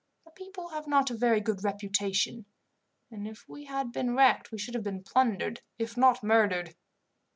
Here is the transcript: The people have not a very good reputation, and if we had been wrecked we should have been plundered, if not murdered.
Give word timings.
The 0.25 0.31
people 0.31 0.69
have 0.69 0.87
not 0.87 1.11
a 1.11 1.15
very 1.15 1.39
good 1.41 1.63
reputation, 1.63 2.47
and 3.11 3.27
if 3.27 3.47
we 3.47 3.65
had 3.65 3.91
been 3.91 4.15
wrecked 4.15 4.51
we 4.51 4.57
should 4.57 4.73
have 4.73 4.83
been 4.83 5.03
plundered, 5.03 5.61
if 5.77 5.95
not 5.95 6.23
murdered. 6.23 6.73